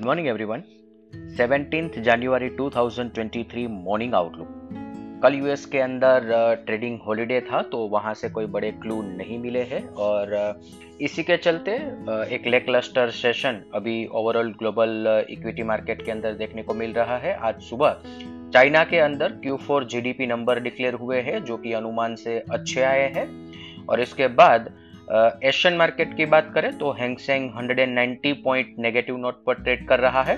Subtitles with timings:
[0.00, 0.62] Good morning everyone
[1.38, 4.68] 17th January 2023 morning outlook
[5.22, 6.30] कल US के अंदर
[6.66, 10.60] ट्रेडिंग हॉलीडे था तो वहाँ से कोई बड़े क्लू नहीं मिले हैं और
[11.00, 11.74] इसी के चलते
[12.34, 17.16] एक लेक लस्टर सेशन अभी ओवरऑल ग्लोबल इक्विटी मार्केट के अंदर देखने को मिल रहा
[17.16, 18.00] है। आज सुबह
[18.52, 23.12] चाइना के अंदर Q4 जीडीपी नंबर डिक्लेयर हुए हैं, जो कि अनुमान से अच्छे आए
[23.12, 23.28] हैं।
[23.86, 24.72] और इसके बाद
[25.10, 30.22] एशियन मार्केट की बात करें तो Hang Seng 190 point negative note पर ट्रेड कर रहा
[30.22, 30.36] है।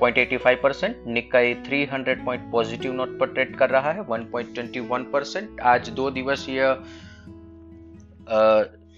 [0.00, 5.88] 0.85 percent Nikkei 300 point positive note पर ट्रेड कर रहा है। 1.21 परसेंट आज
[5.90, 6.76] दो दिवसीय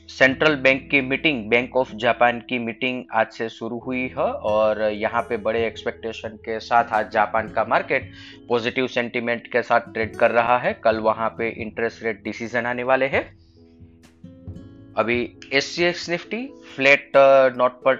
[0.09, 4.83] सेंट्रल बैंक की मीटिंग बैंक ऑफ़ जापान की मीटिंग आज से शुरू हुई है और
[4.83, 8.11] यहाँ पे बड़े एक्सपेक्टेशन के साथ आज जापान का मार्केट
[8.49, 12.83] पॉजिटिव सेंटीमेंट के साथ ट्रेड कर रहा है। कल वहाँ पे इंटरेस्ट रेट डिसीज़न आने
[12.83, 13.25] वाले हैं।
[14.99, 17.13] अभी S G X Nifty flat
[17.57, 17.97] note पर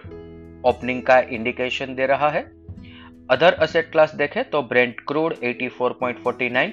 [0.67, 2.53] ओपनिंग का इंडिकेशन दे रहा है।
[3.31, 6.71] अदर असेट क्लास देखें तो Brent crude 84.49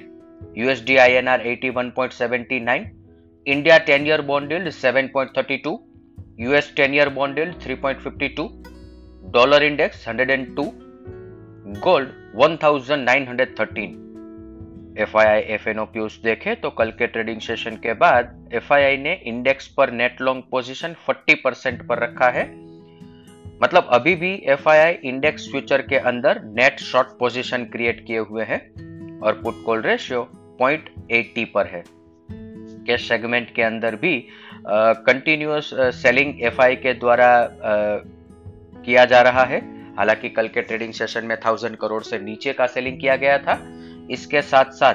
[0.58, 2.84] USD INR 81.79
[3.46, 5.78] India 10 year bond yield 7.32
[6.40, 8.48] US 10 year bond yield 3.52
[9.32, 10.64] dollar index 102
[11.86, 12.08] gold
[12.40, 15.86] 1913 F I I F N
[16.24, 20.20] देखे तो कल के ट्रेडिंग सेशन के बाद एफ़ आई आई ने इंडेक्स पर नेट
[20.20, 22.44] लॉन्ग पोजीशन 40 परसेंट पर रखा है।
[23.62, 28.18] मतलब अभी भी F I I index future के अंदर नेट शॉर्ट पोजीशन क्रिएट किए
[28.18, 28.60] हुए हैं
[29.20, 30.22] और put call ratio
[30.58, 31.82] point eighty पर है।
[32.86, 34.16] कैश सेगमेंट के अंदर भी
[34.66, 39.60] कंटिन्यूस सेलिंग एफआई के द्वारा uh, किया जा रहा है।
[39.96, 43.58] हालाँकि कल के ट्रेडिंग सेशन में थाउज़ेंड करोड़ से नीचे का सेलिंग किया गया था।
[44.10, 44.94] इसके साथ साथ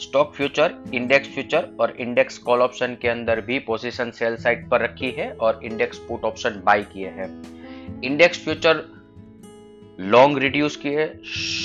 [0.00, 4.80] स्टॉक फ्यूचर, इंडेक्स फ्यूचर और इंडेक्स कॉल ऑप्शन के अंदर भी पोजीशन सेल साइड पर
[4.80, 7.28] रखी है और इंडेक्स पुट ऑप्शन बाय किए हैं।
[8.02, 8.82] इंडेक्स फ्यूचर
[10.00, 11.06] लॉन्ग रिड्यूस किए,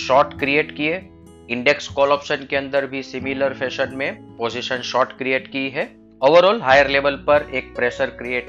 [0.08, 0.96] शॉर्ट क्रिएट किए।
[1.50, 5.90] इंडेक्स कॉल ऑप्शन के अंदर भी सिमिलर फ़ैशन में पोजीशन शॉर्ट क्रिएट की है।
[6.22, 8.48] ओवरऑल हायर लेवल पर एक प्रेशर क्रिएट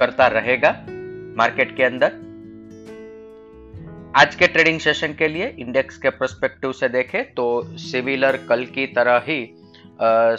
[0.00, 0.70] करता रहेगा
[1.36, 2.12] मार्केट के अंदर।
[4.16, 7.44] आज के ट्रेडिंग सेशन के लिए इंडेक्स के परस्पेक्टिव से देखें तो
[7.78, 9.38] सिविलर कल की तरह ही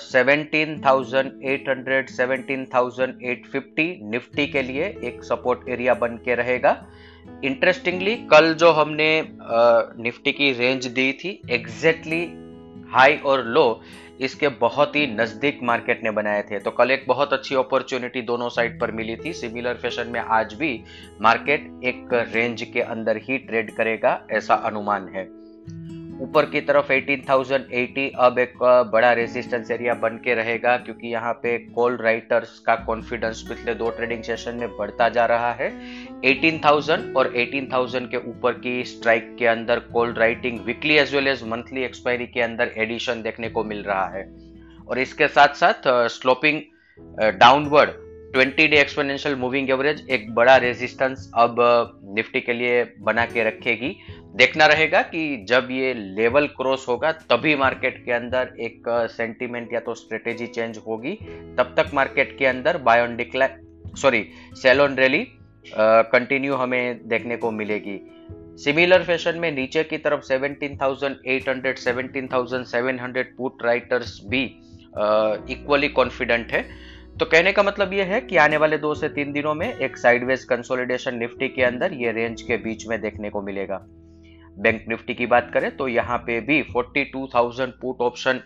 [0.01, 2.09] seventeen thousand eight hundred
[2.75, 6.75] thousand eight fifty Nifty के लिए एक सपोर्ट एरिया बन के रहेगा।
[7.45, 9.09] इंटरेस्टिंगली कल जो हमने
[10.03, 12.23] निफ्टी की रेंज दी थी एग्जैक्टली
[12.91, 13.81] हाई और लो
[14.21, 18.49] इसके बहुत ही नज़दीक मार्केट ने बनाए थे। तो कल एक बहुत अच्छी अपॉर्चुनिटी दोनों
[18.49, 20.83] साइड पर मिली थी। सिमिलर फ़ैशन में आज भी
[21.21, 25.40] मार्केट एक रेंज के अंदर ही ट्रेड करेगा, ऐसा अनुमान है।
[26.21, 28.53] ऊपर की तरफ़ 18,080 अब एक
[28.91, 33.89] बड़ा रेजिस्टेंस एरिया बन के रहेगा क्योंकि यहाँ पे कॉल राइटर्स का कॉन्फिडेंस पिछले दो
[33.89, 35.69] ट्रेडिंग सेशन में बढ़ता जा रहा है।
[36.25, 41.43] 18,000 और 18,000 के ऊपर की स्ट्राइक के अंदर call writing weekly as well as
[41.43, 44.23] monthly expiry के अंदर एडिशन देखने को मिल रहा है।
[44.89, 46.61] और इसके साथ साथ sloping
[47.39, 47.89] downward
[48.35, 51.55] 20 day exponential moving average एक बड़ा रेजिस्टेंस अब
[52.15, 53.95] निफ्टी के लिए बना के रखेगी।
[54.35, 59.79] देखना रहेगा कि जब ये लेवल क्रॉस होगा तभी मार्केट के अंदर एक सेंटीमेंट या
[59.79, 61.13] तो स्ट्रेटेजी चेंज होगी।
[61.57, 65.25] तब तक मार्केट के अंदर buy on decline sorry sell on rally
[65.67, 67.99] continue हमें देखने को मिलेगी।
[68.57, 74.43] सिमिलर फ़ैशन में नीचे की तरफ़ 17,800 17,700 पुट राइटर्स भी
[75.49, 76.65] इक्वली कॉन्फिडेंट है।
[77.19, 79.97] तो कहने का मतलब यह है कि आने वाले दो से तीन दिनों में एक
[79.97, 83.85] साइडवेज कंसोलिडेशन निफ्टी के अंदर ये रेंज के बीच में देखने को मिलेगा।
[84.57, 88.39] बैंक निफ्टी की बात करें तो यहाँ पे भी 42,000 पुट ऑप्शन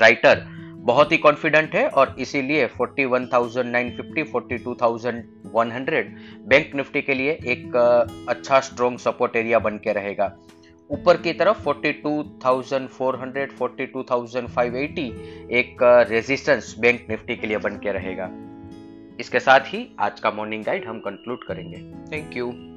[0.00, 0.44] राइटर
[0.76, 6.04] बहुत ही कॉन्फिडेंट है और इसीलिए 41,950 42,100
[6.48, 7.76] बैंक निफ्टी के लिए एक
[8.28, 10.36] अच्छा स्ट्रॉन्ग सपोर्ट एरिया बन के रहेगा।
[10.90, 15.12] ऊपर की तरफ़ 42,400 42,580
[15.50, 15.76] एक
[16.10, 18.30] रेजिस्टेंस बैंक निफ्टी के लिए बन के रहेगा।
[19.20, 21.78] इसके साथ ही आज का मॉर्निंग गाइड हम कंक्लूड करेंगे।
[22.12, 22.75] Thank you